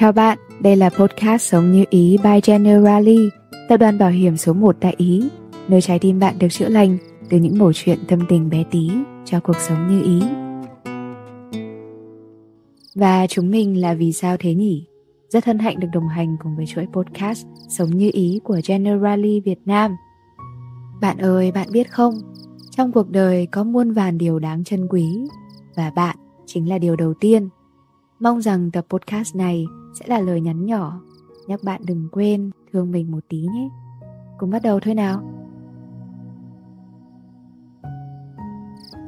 Chào 0.00 0.12
bạn, 0.12 0.38
đây 0.60 0.76
là 0.76 0.90
podcast 0.90 1.42
Sống 1.42 1.72
Như 1.72 1.84
Ý 1.90 2.16
by 2.24 2.40
Generali, 2.44 3.28
tập 3.68 3.76
đoàn 3.76 3.98
bảo 3.98 4.10
hiểm 4.10 4.36
số 4.36 4.52
1 4.52 4.76
tại 4.80 4.94
Ý, 4.96 5.28
nơi 5.68 5.80
trái 5.80 5.98
tim 5.98 6.18
bạn 6.18 6.38
được 6.38 6.48
chữa 6.50 6.68
lành 6.68 6.98
từ 7.30 7.38
những 7.38 7.58
mẩu 7.58 7.72
chuyện 7.72 7.98
tâm 8.08 8.20
tình 8.28 8.50
bé 8.50 8.64
tí 8.70 8.90
cho 9.24 9.40
cuộc 9.40 9.56
sống 9.56 9.88
như 9.88 10.02
ý. 10.02 10.22
Và 12.94 13.26
chúng 13.26 13.50
mình 13.50 13.80
là 13.80 13.94
Vì 13.94 14.12
sao 14.12 14.36
thế 14.38 14.54
nhỉ? 14.54 14.86
Rất 15.28 15.44
hân 15.44 15.58
hạnh 15.58 15.80
được 15.80 15.88
đồng 15.92 16.08
hành 16.08 16.36
cùng 16.42 16.56
với 16.56 16.66
chuỗi 16.66 16.86
podcast 16.92 17.46
Sống 17.68 17.90
Như 17.90 18.10
Ý 18.12 18.40
của 18.44 18.60
Generali 18.66 19.40
Việt 19.40 19.60
Nam. 19.64 19.96
Bạn 21.00 21.18
ơi, 21.18 21.52
bạn 21.52 21.68
biết 21.72 21.92
không? 21.92 22.14
Trong 22.70 22.92
cuộc 22.92 23.10
đời 23.10 23.46
có 23.46 23.64
muôn 23.64 23.92
vàn 23.92 24.18
điều 24.18 24.38
đáng 24.38 24.64
trân 24.64 24.88
quý 24.88 25.04
và 25.76 25.90
bạn 25.90 26.16
chính 26.46 26.68
là 26.68 26.78
điều 26.78 26.96
đầu 26.96 27.14
tiên. 27.20 27.48
Mong 28.20 28.42
rằng 28.42 28.70
tập 28.70 28.86
podcast 28.90 29.36
này 29.36 29.66
sẽ 29.94 30.06
là 30.08 30.20
lời 30.20 30.40
nhắn 30.40 30.66
nhỏ 30.66 31.00
nhắc 31.50 31.60
bạn 31.64 31.80
đừng 31.86 32.08
quên 32.12 32.50
thương 32.72 32.90
mình 32.90 33.10
một 33.10 33.20
tí 33.28 33.38
nhé. 33.38 33.68
Cùng 34.38 34.50
bắt 34.50 34.62
đầu 34.62 34.80
thôi 34.80 34.94
nào. 34.94 35.22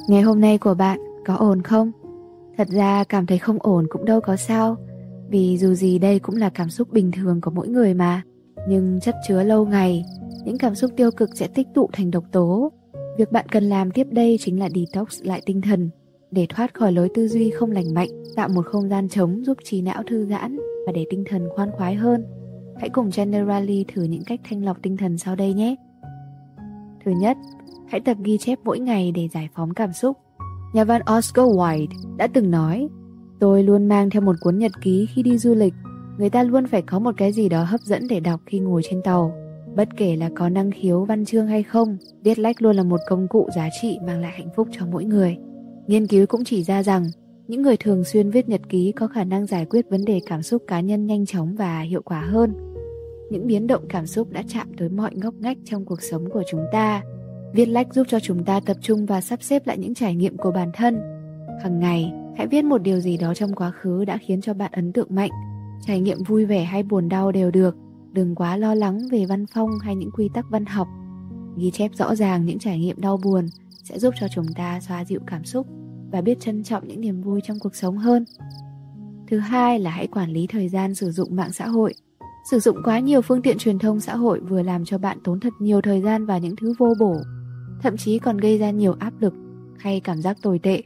Ngày 0.09 0.23
hôm 0.23 0.41
nay 0.41 0.59
của 0.59 0.75
bạn 0.75 1.01
có 1.27 1.35
ổn 1.35 1.63
không? 1.63 1.93
Thật 2.57 2.69
ra 2.69 3.05
cảm 3.05 3.27
thấy 3.27 3.39
không 3.39 3.59
ổn 3.61 3.87
cũng 3.91 4.05
đâu 4.05 4.21
có 4.21 4.37
sao 4.37 4.77
Vì 5.31 5.59
dù 5.59 5.75
gì 5.75 5.99
đây 5.99 6.19
cũng 6.19 6.37
là 6.37 6.51
cảm 6.51 6.71
xúc 6.71 6.93
bình 6.93 7.11
thường 7.13 7.41
của 7.41 7.51
mỗi 7.51 7.69
người 7.69 7.95
mà 7.95 8.23
Nhưng 8.69 9.01
chất 9.01 9.15
chứa 9.29 9.43
lâu 9.43 9.67
ngày, 9.67 10.05
Những 10.45 10.59
cảm 10.59 10.75
xúc 10.75 10.91
tiêu 10.97 11.11
cực 11.11 11.31
sẽ 11.35 11.47
tích 11.47 11.67
tụ 11.75 11.89
thành 11.93 12.11
độc 12.11 12.25
tố 12.33 12.73
Việc 13.19 13.33
bạn 13.33 13.47
cần 13.49 13.65
làm 13.65 13.91
tiếp 13.91 14.07
đây 14.11 14.37
chính 14.41 14.61
là 14.61 14.69
detox 14.75 15.23
lại 15.23 15.43
tinh 15.47 15.61
thần, 15.61 15.91
Để 16.31 16.47
thoát 16.49 16.75
khỏi 16.75 16.93
lối 16.93 17.09
tư 17.15 17.29
duy 17.29 17.51
không 17.51 17.71
lành 17.71 17.95
mạnh, 17.95 18.09
Tạo 18.37 18.49
một 18.49 18.67
không 18.67 18.89
gian 18.89 19.09
trống 19.09 19.45
giúp 19.45 19.59
trí 19.65 19.83
não 19.83 20.03
thư 20.07 20.27
giãn 20.27 20.59
và 20.87 20.93
để 20.93 21.07
tinh 21.11 21.25
thần 21.29 21.49
khoan 21.55 21.71
khoái 21.71 21.95
hơn. 21.95 22.25
Hãy 22.81 22.89
cùng 22.89 23.11
Generali 23.17 23.85
thử 23.95 24.03
những 24.03 24.25
cách 24.27 24.41
thanh 24.45 24.65
lọc 24.65 24.83
tinh 24.83 24.97
thần 24.97 25.19
sau 25.19 25.37
đây 25.37 25.55
nhé. 25.55 25.77
Thứ 27.05 27.13
nhất, 27.21 27.37
hãy 27.89 28.01
tập 28.01 28.17
ghi 28.25 28.39
chép 28.39 28.59
mỗi 28.65 28.79
ngày 28.79 29.13
để 29.13 29.29
giải 29.33 29.49
phóng 29.55 29.75
cảm 29.75 29.93
xúc. 29.93 30.17
Nhà 30.75 30.85
văn 30.85 31.03
Oscar 31.17 31.47
Wilde 31.47 31.87
đã 32.17 32.27
từng 32.27 32.51
nói 32.51 32.89
Tôi 33.41 33.63
luôn 33.63 33.87
mang 33.87 34.11
theo 34.11 34.23
một 34.23 34.37
cuốn 34.41 34.59
nhật 34.59 34.73
ký 34.81 35.07
khi 35.15 35.23
đi 35.23 35.39
du 35.39 35.55
lịch. 35.55 35.75
Người 36.19 36.31
ta 36.31 36.43
luôn 36.43 36.67
phải 36.67 36.83
có 36.83 36.99
một 36.99 37.15
cái 37.17 37.33
gì 37.33 37.49
đó 37.49 37.65
hấp 37.65 37.81
dẫn 37.81 38.03
để 38.09 38.21
đọc 38.21 38.41
khi 38.47 38.59
ngồi 38.59 38.83
trên 38.85 39.03
tàu 39.03 39.33
Bất 39.77 39.89
kể 39.97 40.17
là 40.17 40.31
có 40.35 40.49
năng 40.49 40.71
khiếu 40.71 41.05
văn 41.05 41.25
chương 41.25 41.47
hay 41.47 41.63
không. 41.63 41.97
Viết 42.25 42.39
lách 42.39 42.63
luôn 42.63 42.77
là 42.77 42.83
một 42.83 43.01
công 43.09 43.29
cụ 43.29 43.49
giá 43.57 43.69
trị 43.83 43.99
mang 44.07 44.21
lại 44.21 44.33
hạnh 44.35 44.49
phúc 44.57 44.69
cho 44.73 44.87
mỗi 44.87 45.05
người. 45.05 45.37
Nghiên 45.87 46.07
cứu 46.07 46.27
cũng 46.27 46.45
chỉ 46.45 46.63
ra 46.63 46.83
rằng 46.83 47.05
những 47.49 47.63
người 47.63 47.77
thường 47.77 48.05
xuyên 48.05 48.31
viết 48.31 48.49
nhật 48.49 48.61
ký 48.69 48.93
có 48.93 49.09
khả 49.09 49.25
năng 49.25 49.47
giải 49.47 49.65
quyết 49.65 49.91
vấn 49.91 50.05
đề 50.05 50.21
cảm 50.27 50.43
xúc 50.43 50.63
cá 50.67 50.81
nhân 50.81 51.07
nhanh 51.07 51.27
chóng 51.27 51.55
và 51.57 51.81
hiệu 51.81 52.03
quả 52.03 52.21
hơn 52.21 52.55
Những 53.31 53.47
biến 53.47 53.67
động 53.67 53.85
cảm 53.89 54.07
xúc 54.07 54.31
đã 54.31 54.43
chạm 54.49 54.69
tới 54.77 54.89
mọi 54.89 55.11
ngóc 55.15 55.35
ngách 55.35 55.59
trong 55.65 55.85
cuộc 55.85 56.03
sống 56.03 56.31
của 56.31 56.43
chúng 56.51 56.65
ta 56.73 57.03
Viết 57.53 57.67
lách 57.67 57.95
giúp 57.95 58.07
cho 58.11 58.21
chúng 58.21 58.45
ta 58.45 58.61
tập 58.61 58.77
trung 58.81 59.07
và 59.07 59.21
sắp 59.21 59.43
xếp 59.43 59.67
lại 59.67 59.79
những 59.79 59.95
trải 59.95 60.15
nghiệm 60.15 60.37
của 60.37 60.51
bản 60.51 60.71
thân. 60.75 61.01
Hằng 61.63 61.81
ngày, 61.81 62.13
hãy 62.37 62.47
viết 62.47 62.65
một 62.65 62.83
điều 62.83 63.01
gì 63.01 63.17
đó 63.17 63.35
trong 63.35 63.55
quá 63.55 63.71
khứ 63.71 64.05
đã 64.05 64.19
khiến 64.19 64.41
cho 64.41 64.55
bạn 64.55 64.73
ấn 64.73 64.93
tượng 64.93 65.15
mạnh. 65.15 65.31
Trải 65.87 66.01
nghiệm 66.01 66.23
vui 66.23 66.45
vẻ 66.45 66.65
hay 66.65 66.83
buồn 66.83 67.09
đau 67.09 67.33
đều 67.33 67.51
được, 67.51 67.77
đừng 68.13 68.35
quá 68.35 68.57
lo 68.57 68.75
lắng 68.75 68.99
về 69.11 69.25
văn 69.27 69.47
phong 69.55 69.71
hay 69.83 69.95
những 69.97 70.11
quy 70.11 70.29
tắc 70.35 70.47
văn 70.51 70.67
học. 70.67 70.89
Ghi 71.57 71.71
chép 71.71 71.91
rõ 71.95 72.15
ràng 72.15 72.47
những 72.47 72.59
trải 72.59 72.79
nghiệm 72.79 73.01
đau 73.01 73.17
buồn 73.25 73.47
sẽ 73.85 73.99
giúp 73.99 74.15
cho 74.21 74.27
chúng 74.35 74.47
ta 74.57 74.81
xoa 74.81 75.05
dịu 75.05 75.21
cảm 75.27 75.45
xúc 75.45 75.67
và 76.13 76.21
biết 76.21 76.41
trân 76.41 76.63
trọng 76.63 76.89
những 76.89 77.01
niềm 77.01 77.23
vui 77.23 77.41
trong 77.45 77.59
cuộc 77.59 77.75
sống 77.75 77.99
hơn. 77.99 78.25
Thứ 79.29 79.39
hai 79.39 79.79
là 79.79 79.91
hãy 79.91 80.07
quản 80.07 80.31
lý 80.31 80.47
thời 80.47 80.69
gian 80.69 80.95
sử 80.95 81.11
dụng 81.11 81.37
mạng 81.37 81.53
xã 81.53 81.67
hội. 81.67 81.95
Sử 82.51 82.59
dụng 82.59 82.77
quá 82.85 82.99
nhiều 82.99 83.23
phương 83.23 83.43
tiện 83.43 83.59
truyền 83.59 83.79
thông 83.79 84.01
xã 84.01 84.17
hội 84.17 84.41
vừa 84.41 84.63
làm 84.63 84.85
cho 84.85 84.99
bạn 84.99 85.19
tốn 85.25 85.41
thật 85.41 85.53
nhiều 85.59 85.81
thời 85.81 86.03
gian 86.03 86.27
vào 86.27 86.39
những 86.39 86.57
thứ 86.57 86.75
vô 86.79 86.95
bổ, 87.01 87.17
thậm 87.83 87.97
chí 87.97 88.19
còn 88.19 88.37
gây 88.37 88.59
ra 88.59 88.71
nhiều 88.71 88.95
áp 88.99 89.13
lực 89.21 89.35
hay 89.79 90.01
cảm 90.01 90.23
giác 90.23 90.37
tồi 90.43 90.59
tệ 90.59 90.83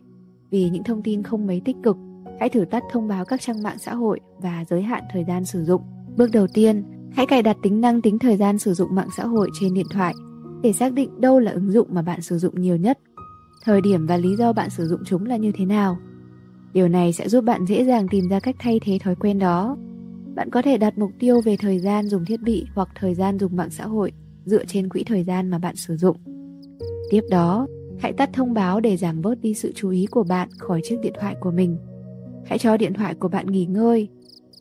vì 0.50 0.71
những 0.71 0.84
thông 0.84 1.03
tin 1.03 1.23
không 1.23 1.47
mấy 1.47 1.62
tích 1.65 1.77
cực. 1.83 1.97
Hãy 2.41 2.49
thử 2.49 2.65
tắt 2.65 2.83
thông 2.93 3.09
báo 3.09 3.25
các 3.25 3.41
trang 3.41 3.62
mạng 3.62 3.79
xã 3.79 3.95
hội 3.95 4.21
và 4.39 4.65
giới 4.71 4.83
hạn 4.83 5.03
thời 5.12 5.25
gian 5.25 5.45
sử 5.45 5.65
dụng. 5.65 5.83
Bước 6.17 6.31
đầu 6.33 6.47
tiên, 6.47 6.84
hãy 7.12 7.27
cài 7.27 7.43
đặt 7.43 7.56
tính 7.62 7.81
năng 7.81 8.03
tính 8.03 8.19
thời 8.19 8.37
gian 8.37 8.59
sử 8.59 8.75
dụng 8.75 8.95
mạng 8.95 9.09
xã 9.17 9.27
hội 9.27 9.50
trên 9.61 9.75
điện 9.75 9.87
thoại 9.91 10.15
để 10.62 10.73
xác 10.73 10.93
định 10.93 11.21
đâu 11.21 11.41
là 11.41 11.53
ứng 11.53 11.73
dụng 11.73 11.89
mà 11.91 12.03
bạn 12.03 12.23
sử 12.23 12.39
dụng 12.39 12.61
nhiều 12.61 12.77
nhất, 12.77 12.99
thời 13.66 13.81
điểm 13.81 14.06
và 14.06 14.16
lý 14.16 14.37
do 14.37 14.53
bạn 14.53 14.71
sử 14.71 14.87
dụng 14.87 15.00
chúng 15.04 15.27
là 15.27 15.37
như 15.37 15.53
thế 15.53 15.65
nào. 15.65 15.99
Điều 16.72 16.88
này 16.88 17.12
sẽ 17.12 17.28
giúp 17.28 17.44
bạn 17.44 17.66
dễ 17.66 17.84
dàng 17.84 18.06
tìm 18.10 18.28
ra 18.28 18.41
cách 18.41 18.56
thay 18.59 18.81
thế 18.82 18.99
thói 19.03 19.15
quen 19.15 19.38
đó. 19.38 19.77
Bạn 20.34 20.50
có 20.50 20.62
thể 20.62 20.78
đặt 20.78 20.99
mục 20.99 21.10
tiêu 21.19 21.41
về 21.44 21.56
thời 21.56 21.78
gian 21.78 22.09
dùng 22.09 22.25
thiết 22.25 22.43
bị 22.43 22.66
hoặc 22.75 22.88
thời 22.94 23.15
gian 23.15 23.38
dùng 23.38 23.56
mạng 23.56 23.71
xã 23.71 23.87
hội 23.87 24.12
dựa 24.44 24.65
trên 24.65 24.88
quỹ 24.88 25.05
thời 25.05 25.25
gian 25.25 25.50
mà 25.50 25.59
bạn 25.59 25.76
sử 25.76 25.97
dụng. 25.97 26.16
Tiếp 27.10 27.21
đó, 27.31 27.66
hãy 27.99 28.12
tắt 28.12 28.31
thông 28.32 28.55
báo 28.55 28.81
để 28.81 28.97
giảm 28.97 29.22
bớt 29.22 29.41
đi 29.41 29.55
sự 29.55 29.72
chú 29.75 29.91
ý 29.91 30.06
của 30.06 30.25
bạn 30.25 30.49
khỏi 30.59 30.81
chiếc 30.84 30.97
điện 31.03 31.12
thoại 31.21 31.37
của 31.41 31.50
mình. 31.50 31.78
Hãy 32.44 32.59
cho 32.59 32.76
điện 32.76 32.94
thoại 32.94 33.15
của 33.15 33.28
bạn 33.28 33.47
nghỉ 33.47 33.66
ngơi. 33.66 34.09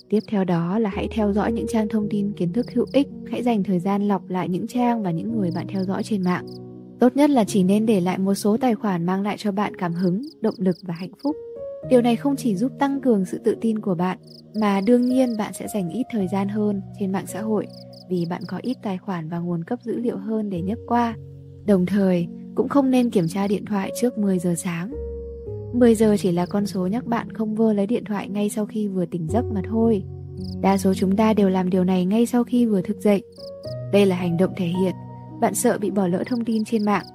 Tiếp 0.09 0.19
theo 0.27 0.43
đó 0.43 0.79
là 0.79 0.89
hãy 0.89 1.07
theo 1.11 1.33
dõi 1.33 1.51
những 1.51 1.67
trang 1.67 1.89
thông 1.89 2.07
tin 2.09 2.31
kiến 2.31 2.53
thức 2.53 2.65
hữu 2.73 2.85
ích, 2.93 3.07
hãy 3.31 3.43
dành 3.43 3.63
thời 3.63 3.79
gian 3.79 4.07
lọc 4.07 4.29
lại 4.29 4.49
những 4.49 4.67
trang 4.67 5.03
và 5.03 5.11
những 5.11 5.37
người 5.37 5.49
bạn 5.55 5.67
theo 5.67 5.83
dõi 5.83 6.03
trên 6.03 6.23
mạng. 6.23 6.45
Tốt 6.99 7.15
nhất 7.15 7.29
là 7.29 7.43
chỉ 7.43 7.63
nên 7.63 7.85
để 7.85 8.01
lại 8.01 8.17
một 8.17 8.33
số 8.33 8.57
tài 8.57 8.75
khoản 8.75 9.05
mang 9.05 9.21
lại 9.21 9.35
cho 9.37 9.51
bạn 9.51 9.75
cảm 9.75 9.93
hứng, 9.93 10.21
động 10.41 10.55
lực 10.57 10.77
và 10.81 10.93
hạnh 10.93 11.11
phúc. 11.23 11.35
Điều 11.89 12.01
này 12.01 12.15
không 12.15 12.35
chỉ 12.35 12.55
giúp 12.55 12.71
tăng 12.79 13.01
cường 13.01 13.25
sự 13.25 13.37
tự 13.37 13.55
tin 13.61 13.79
của 13.79 13.95
bạn, 13.95 14.17
mà 14.61 14.81
đương 14.81 15.05
nhiên 15.05 15.37
bạn 15.37 15.53
sẽ 15.53 15.67
dành 15.73 15.89
ít 15.89 16.03
thời 16.11 16.27
gian 16.27 16.47
hơn 16.47 16.81
trên 16.99 17.11
mạng 17.11 17.27
xã 17.27 17.41
hội 17.41 17.67
vì 18.09 18.25
bạn 18.29 18.41
có 18.47 18.59
ít 18.61 18.77
tài 18.83 18.97
khoản 18.97 19.29
và 19.29 19.39
nguồn 19.39 19.63
cấp 19.63 19.79
dữ 19.83 19.99
liệu 19.99 20.17
hơn 20.17 20.49
để 20.49 20.61
nhấp 20.61 20.77
qua. 20.87 21.15
Đồng 21.65 21.85
thời, 21.85 22.27
cũng 22.55 22.69
không 22.69 22.91
nên 22.91 23.09
kiểm 23.09 23.27
tra 23.27 23.47
điện 23.47 23.65
thoại 23.65 23.91
trước 24.01 24.17
10 24.17 24.39
giờ 24.39 24.55
sáng. 24.57 24.91
10 25.73 25.95
giờ 25.95 26.15
chỉ 26.19 26.31
là 26.31 26.45
con 26.45 26.65
số 26.65 26.87
nhắc 26.87 27.05
bạn 27.05 27.33
không 27.33 27.55
vơ 27.55 27.73
lấy 27.73 27.87
điện 27.87 28.03
thoại 28.05 28.29
ngay 28.29 28.49
sau 28.49 28.65
khi 28.65 28.87
vừa 28.87 29.05
tỉnh 29.05 29.27
giấc 29.29 29.45
mà 29.53 29.61
thôi. 29.69 30.03
Đa 30.61 30.77
số 30.77 30.93
chúng 30.93 31.15
ta 31.15 31.33
đều 31.33 31.49
làm 31.49 31.69
điều 31.69 31.83
này 31.83 32.05
ngay 32.05 32.25
sau 32.25 32.43
khi 32.43 32.65
vừa 32.65 32.81
thức 32.81 32.97
dậy. 33.01 33.23
Đây 33.91 34.05
là 34.05 34.15
hành 34.15 34.37
động 34.37 34.53
thể 34.57 34.65
hiện 34.65 34.95
bạn 35.41 35.55
sợ 35.55 35.77
bị 35.77 35.91
bỏ 35.91 36.07
lỡ 36.07 36.23
thông 36.25 36.45
tin 36.45 36.65
trên 36.65 36.85
mạng, 36.85 37.05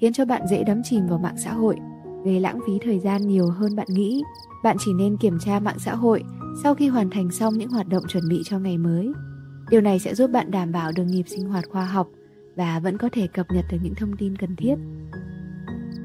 khiến 0.00 0.12
cho 0.12 0.24
bạn 0.24 0.42
dễ 0.50 0.64
đắm 0.64 0.82
chìm 0.84 1.06
vào 1.06 1.18
mạng 1.18 1.36
xã 1.38 1.52
hội, 1.52 1.76
gây 2.24 2.40
lãng 2.40 2.58
phí 2.66 2.72
thời 2.82 2.98
gian 2.98 3.26
nhiều 3.26 3.50
hơn 3.50 3.76
bạn 3.76 3.86
nghĩ. 3.90 4.22
Bạn 4.64 4.76
chỉ 4.80 4.92
nên 4.92 5.16
kiểm 5.16 5.38
tra 5.38 5.60
mạng 5.60 5.78
xã 5.78 5.94
hội 5.94 6.22
sau 6.62 6.74
khi 6.74 6.88
hoàn 6.88 7.10
thành 7.10 7.30
xong 7.30 7.54
những 7.54 7.70
hoạt 7.70 7.88
động 7.88 8.04
chuẩn 8.08 8.28
bị 8.28 8.42
cho 8.44 8.58
ngày 8.58 8.78
mới. 8.78 9.12
Điều 9.70 9.80
này 9.80 9.98
sẽ 9.98 10.14
giúp 10.14 10.30
bạn 10.30 10.50
đảm 10.50 10.72
bảo 10.72 10.92
được 10.96 11.04
nhịp 11.04 11.24
sinh 11.26 11.48
hoạt 11.48 11.64
khoa 11.68 11.84
học 11.84 12.08
và 12.56 12.80
vẫn 12.80 12.98
có 12.98 13.08
thể 13.12 13.26
cập 13.26 13.46
nhật 13.50 13.64
được 13.70 13.78
những 13.82 13.94
thông 13.94 14.16
tin 14.16 14.36
cần 14.36 14.56
thiết. 14.56 14.74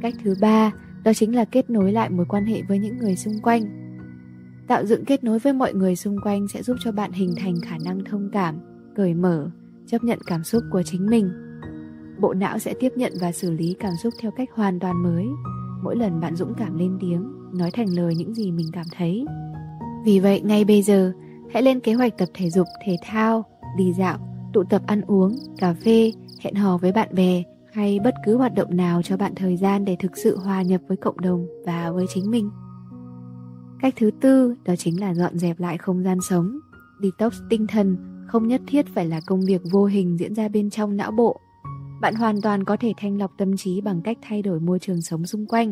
Cách 0.02 0.14
thứ 0.24 0.34
ba, 0.42 0.72
đó 1.04 1.14
chính 1.14 1.36
là 1.36 1.46
kết 1.46 1.70
nối 1.70 1.92
lại 1.92 2.10
mối 2.10 2.26
quan 2.30 2.46
hệ 2.46 2.62
với 2.68 2.80
những 2.80 2.98
người 2.98 3.16
xung 3.16 3.40
quanh. 3.40 3.64
Tạo 4.68 4.86
dựng 4.86 5.06
kết 5.06 5.24
nối 5.24 5.40
với 5.40 5.54
mọi 5.54 5.74
người 5.74 5.96
xung 5.96 6.18
quanh 6.24 6.48
sẽ 6.48 6.64
giúp 6.64 6.78
cho 6.80 6.92
bạn 6.92 7.12
hình 7.12 7.34
thành 7.38 7.56
khả 7.66 7.78
năng 7.86 8.04
thông 8.04 8.30
cảm, 8.34 8.60
cởi 8.96 9.14
mở, 9.14 9.50
chấp 9.88 10.04
nhận 10.04 10.20
cảm 10.26 10.44
xúc 10.44 10.64
của 10.72 10.84
chính 10.84 11.06
mình. 11.06 11.49
Bộ 12.20 12.34
não 12.34 12.60
sẽ 12.60 12.74
tiếp 12.80 12.94
nhận 12.96 13.14
và 13.22 13.32
xử 13.32 13.52
lý 13.52 13.76
cảm 13.80 13.94
xúc 14.04 14.14
theo 14.22 14.32
cách 14.32 14.50
hoàn 14.54 14.80
toàn 14.80 15.04
mới. 15.04 15.26
Mỗi 15.84 15.96
lần 15.96 16.20
bạn 16.20 16.36
dũng 16.36 16.54
cảm 16.58 16.78
lên 16.78 16.98
tiếng, 17.02 17.32
nói 17.54 17.72
thành 17.72 17.88
lời 17.90 18.16
những 18.16 18.34
gì 18.34 18.52
mình 18.52 18.68
cảm 18.74 18.86
thấy. 18.98 19.26
Vì 20.06 20.20
vậy, 20.20 20.42
ngay 20.42 20.66
bây 20.66 20.82
giờ, 20.82 21.12
hãy 21.54 21.64
lên 21.64 21.80
kế 21.80 21.94
hoạch 21.94 22.18
tập 22.18 22.30
thể 22.34 22.50
dục, 22.50 22.68
thể 22.86 22.96
thao, 23.04 23.46
đi 23.78 23.94
dạo, 23.94 24.18
tụ 24.54 24.64
tập 24.64 24.82
ăn 24.88 25.02
uống, 25.02 25.36
cà 25.58 25.74
phê 25.74 26.12
hẹn 26.42 26.56
hò 26.56 26.78
với 26.78 26.92
bạn 26.92 27.16
bè 27.16 27.44
hay 27.74 28.00
bất 28.04 28.14
cứ 28.26 28.38
hoạt 28.38 28.54
động 28.54 28.78
nào 28.78 29.02
cho 29.02 29.18
bạn 29.18 29.36
thời 29.36 29.58
gian 29.58 29.86
để 29.86 29.96
thực 30.00 30.18
sự 30.18 30.38
hòa 30.38 30.62
nhập 30.62 30.82
với 30.88 30.98
cộng 30.98 31.20
đồng 31.22 31.48
và 31.66 31.92
với 31.92 32.06
chính 32.14 32.32
mình. 32.32 32.50
Cách 33.82 33.94
thứ 33.98 34.12
tư 34.22 34.56
đó 34.66 34.76
chính 34.76 35.00
là 35.00 35.14
dọn 35.14 35.38
dẹp 35.38 35.60
lại 35.60 35.78
không 35.78 36.04
gian 36.04 36.22
sống. 36.22 36.60
Detox 37.02 37.34
tinh 37.50 37.68
thần 37.68 37.98
không 38.28 38.48
nhất 38.48 38.62
thiết 38.68 38.86
phải 38.96 39.06
là 39.06 39.22
công 39.26 39.42
việc 39.42 39.62
vô 39.72 39.86
hình 39.86 40.18
diễn 40.20 40.36
ra 40.36 40.48
bên 40.48 40.70
trong 40.70 40.98
não 40.98 41.12
bộ. 41.12 41.40
Bạn 42.02 42.16
hoàn 42.16 42.42
toàn 42.42 42.64
có 42.64 42.78
thể 42.80 42.94
thanh 42.98 43.18
lọc 43.18 43.32
tâm 43.38 43.58
trí 43.58 43.82
bằng 43.82 44.02
cách 44.02 44.18
thay 44.22 44.42
đổi 44.42 44.60
môi 44.60 44.80
trường 44.80 45.02
sống 45.02 45.26
xung 45.26 45.46
quanh. 45.46 45.72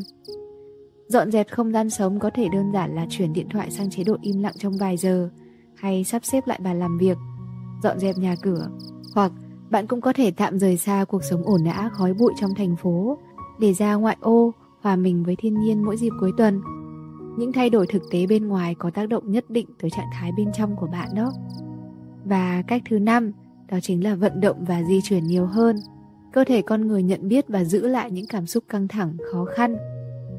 Dọn 1.08 1.32
dẹp 1.32 1.48
không 1.52 1.72
gian 1.72 1.90
sống 1.90 2.20
có 2.20 2.30
thể 2.36 2.48
đơn 2.52 2.72
giản 2.74 2.96
là 2.96 3.06
chuyển 3.10 3.34
điện 3.34 3.48
thoại 3.50 3.72
sang 3.72 3.90
chế 3.90 4.04
độ 4.04 4.18
im 4.22 4.40
lặng 4.40 4.54
trong 4.60 4.78
vài 4.78 4.98
giờ 4.98 5.30
hay 5.76 6.04
sắp 6.04 6.26
xếp 6.26 6.48
lại 6.48 6.60
bàn 6.64 6.80
làm 6.80 6.98
việc, 6.98 7.18
dọn 7.84 8.00
dẹp 8.00 8.18
nhà 8.18 8.36
cửa 8.42 8.70
hoặc 9.16 9.32
bạn 9.70 9.88
cũng 9.88 10.02
có 10.02 10.14
thể 10.14 10.32
tạm 10.32 10.60
rời 10.60 10.78
xa 10.78 11.06
cuộc 11.08 11.24
sống 11.24 11.44
ổn 11.44 11.64
ã 11.66 11.90
khói 11.94 12.14
bụi 12.14 12.34
trong 12.42 12.56
thành 12.56 12.76
phố 12.76 13.18
để 13.60 13.74
ra 13.74 13.94
ngoại 13.94 14.18
ô, 14.22 14.54
hòa 14.82 14.96
mình 14.96 15.24
với 15.24 15.36
thiên 15.36 15.60
nhiên 15.60 15.84
mỗi 15.84 15.98
dịp 15.98 16.12
cuối 16.20 16.32
tuần. 16.38 16.62
Những 17.38 17.52
thay 17.52 17.70
đổi 17.70 17.88
thực 17.88 18.04
tế 18.12 18.26
bên 18.28 18.48
ngoài 18.48 18.76
có 18.76 18.90
tác 18.90 19.10
động 19.10 19.32
nhất 19.32 19.46
định 19.50 19.68
tới 19.82 19.90
trạng 19.90 20.10
thái 20.14 20.32
bên 20.38 20.52
trong 20.58 20.76
của 20.76 20.88
bạn 20.88 21.10
đó. 21.16 21.32
Và 22.26 22.64
cách 22.68 22.82
thứ 22.90 23.00
năm, 23.00 23.32
đó 23.72 23.78
chính 23.82 24.04
là 24.04 24.16
vận 24.16 24.40
động 24.40 24.66
và 24.68 24.84
di 24.84 25.02
chuyển 25.02 25.24
nhiều 25.24 25.46
hơn. 25.46 25.76
Cơ 26.38 26.44
thể 26.44 26.62
con 26.62 26.88
người 26.88 27.04
nhận 27.04 27.28
biết 27.28 27.46
và 27.48 27.64
giữ 27.64 27.88
lại 27.88 28.12
những 28.12 28.26
cảm 28.26 28.46
xúc 28.46 28.64
căng 28.70 28.88
thẳng, 28.88 29.18
khó 29.32 29.46
khăn. 29.46 29.78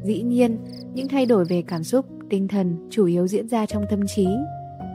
Dĩ 0.05 0.23
nhiên, 0.23 0.59
những 0.95 1.09
thay 1.09 1.27
đổi 1.27 1.45
về 1.45 1.63
cảm 1.63 1.85
xúc, 1.85 2.07
tinh 2.31 2.49
thần 2.49 2.89
chủ 2.91 3.07
yếu 3.07 3.27
diễn 3.27 3.49
ra 3.49 3.67
trong 3.67 3.85
tâm 3.91 4.01
trí. 4.07 4.27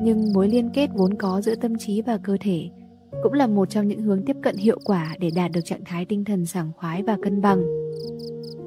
nhưng 0.01 0.33
mối 0.33 0.47
liên 0.47 0.69
kết 0.73 0.89
vốn 0.95 1.13
có 1.13 1.41
giữa 1.41 1.55
tâm 1.55 1.77
trí 1.77 2.01
và 2.01 2.17
cơ 2.17 2.37
thể 2.39 2.69
cũng 3.23 3.33
là 3.33 3.47
một 3.47 3.69
trong 3.69 3.87
những 3.87 4.01
hướng 4.01 4.25
tiếp 4.25 4.35
cận 4.41 4.57
hiệu 4.57 4.79
quả 4.85 5.15
để 5.19 5.31
đạt 5.35 5.51
được 5.51 5.61
trạng 5.65 5.83
thái 5.85 6.05
tinh 6.05 6.25
thần 6.25 6.45
sảng 6.45 6.71
khoái 6.77 7.03
và 7.03 7.17
cân 7.23 7.41
bằng. 7.41 7.63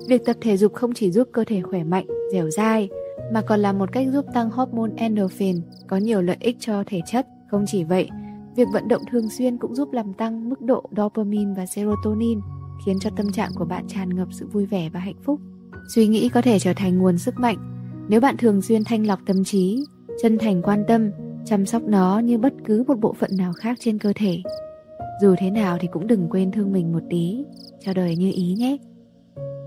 Việc 0.08 0.24
tập 0.24 0.36
thể 0.40 0.56
dục 0.56 0.74
không 0.74 0.94
chỉ 0.94 1.10
giúp 1.10 1.28
cơ 1.32 1.44
thể 1.44 1.60
khỏe 1.60 1.84
mạnh, 1.84 2.06
dẻo 2.32 2.50
dai, 2.50 2.88
mà 3.32 3.40
còn 3.40 3.60
là 3.60 3.72
một 3.72 3.92
cách 3.92 4.06
giúp 4.12 4.26
tăng 4.34 4.50
hormone 4.50 4.92
endorphin 4.96 5.60
có 5.86 5.96
nhiều 5.96 6.22
lợi 6.22 6.36
ích 6.40 6.56
cho 6.60 6.84
thể 6.86 7.00
chất. 7.06 7.26
Không 7.50 7.64
chỉ 7.66 7.84
vậy, 7.84 8.08
việc 8.56 8.68
vận 8.72 8.88
động 8.88 9.02
thường 9.10 9.30
xuyên 9.30 9.58
cũng 9.58 9.74
giúp 9.74 9.92
làm 9.92 10.12
tăng 10.12 10.48
mức 10.48 10.60
độ 10.60 10.82
dopamine 10.96 11.54
và 11.56 11.66
serotonin, 11.66 12.40
khiến 12.86 12.98
cho 13.00 13.10
tâm 13.16 13.32
trạng 13.32 13.50
của 13.54 13.64
bạn 13.64 13.84
tràn 13.88 14.14
ngập 14.14 14.28
sự 14.30 14.46
vui 14.46 14.66
vẻ 14.66 14.90
và 14.92 15.00
hạnh 15.00 15.22
phúc. 15.24 15.40
Suy 15.94 16.06
nghĩ 16.06 16.28
có 16.28 16.42
thể 16.42 16.58
trở 16.58 16.72
thành 16.76 16.98
nguồn 16.98 17.18
sức 17.18 17.34
mạnh 17.38 17.76
nếu 18.08 18.20
bạn 18.20 18.36
thường 18.36 18.62
xuyên 18.62 18.84
thanh 18.84 19.06
lọc 19.06 19.20
tâm 19.26 19.44
trí, 19.44 19.84
chân 20.22 20.38
thành 20.38 20.62
quan 20.62 20.84
tâm, 20.88 21.10
chăm 21.44 21.66
sóc 21.66 21.82
nó 21.82 22.18
như 22.18 22.38
bất 22.38 22.52
cứ 22.64 22.84
một 22.86 23.00
bộ 23.00 23.12
phận 23.12 23.30
nào 23.38 23.52
khác 23.52 23.76
trên 23.80 23.98
cơ 23.98 24.12
thể. 24.16 24.38
Dù 25.22 25.34
thế 25.38 25.50
nào 25.50 25.78
thì 25.80 25.88
cũng 25.92 26.06
đừng 26.06 26.28
quên 26.30 26.52
thương 26.52 26.72
mình 26.72 26.92
một 26.92 27.02
tí, 27.10 27.44
cho 27.80 27.94
đời 27.94 28.16
như 28.16 28.30
ý 28.34 28.54
nhé. 28.58 28.76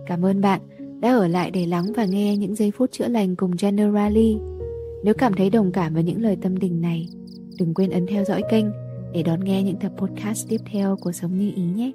Cảm 0.05 0.25
ơn 0.25 0.41
bạn 0.41 0.61
đã 0.99 1.15
ở 1.15 1.27
lại 1.27 1.51
để 1.51 1.65
lắng 1.65 1.85
và 1.95 2.05
nghe 2.05 2.37
những 2.37 2.55
giây 2.55 2.71
phút 2.71 2.91
chữa 2.91 3.07
lành 3.07 3.35
cùng 3.35 3.51
Generali. 3.61 4.37
Nếu 5.03 5.13
cảm 5.13 5.33
thấy 5.33 5.49
đồng 5.49 5.71
cảm 5.71 5.93
với 5.93 6.03
những 6.03 6.21
lời 6.21 6.37
tâm 6.41 6.57
tình 6.57 6.81
này, 6.81 7.09
đừng 7.59 7.73
quên 7.73 7.89
ấn 7.89 8.07
theo 8.07 8.25
dõi 8.25 8.41
kênh 8.49 8.65
để 9.13 9.23
đón 9.23 9.39
nghe 9.43 9.63
những 9.63 9.77
tập 9.77 9.91
podcast 9.97 10.47
tiếp 10.49 10.61
theo 10.71 10.97
của 11.01 11.11
Sống 11.11 11.37
Như 11.39 11.51
Ý 11.55 11.63
nhé. 11.63 11.91